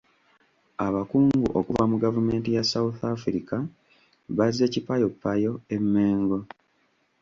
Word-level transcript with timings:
Abakungu 0.85 1.45
okuva 1.59 1.83
mu 1.91 1.95
gavumenti 2.03 2.49
ya 2.55 2.63
South 2.71 2.99
Africa 3.15 3.57
bazze 4.37 4.65
kipayoppayo 4.73 5.51
e 5.75 5.77
Mengo. 5.91 6.39